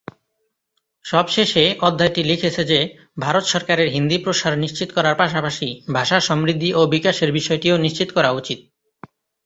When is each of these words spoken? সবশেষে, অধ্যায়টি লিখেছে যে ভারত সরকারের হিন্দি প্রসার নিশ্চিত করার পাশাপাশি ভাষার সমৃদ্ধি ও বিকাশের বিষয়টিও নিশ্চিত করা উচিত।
সবশেষে, 1.05 1.63
অধ্যায়টি 1.81 2.21
লিখেছে 2.23 2.61
যে 2.63 2.79
ভারত 3.19 3.45
সরকারের 3.45 3.87
হিন্দি 3.89 4.17
প্রসার 4.17 4.53
নিশ্চিত 4.57 4.89
করার 4.93 5.15
পাশাপাশি 5.15 5.67
ভাষার 5.93 6.21
সমৃদ্ধি 6.21 6.69
ও 6.73 6.81
বিকাশের 6.85 7.29
বিষয়টিও 7.31 7.75
নিশ্চিত 7.77 8.09
করা 8.13 8.29
উচিত। 8.31 8.59